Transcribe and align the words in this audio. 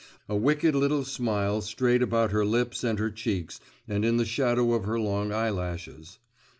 A 0.27 0.35
wicked 0.35 0.73
little 0.73 1.03
smile 1.03 1.61
strayed 1.61 2.01
about 2.01 2.31
her 2.31 2.43
lips 2.43 2.83
and 2.83 2.97
her 2.97 3.11
cheeks 3.11 3.59
and 3.87 4.03
in 4.03 4.17
the 4.17 4.25
shadow 4.25 4.73
of 4.73 4.85
her 4.85 4.99
long 4.99 5.31
eyelashes. 5.31 6.17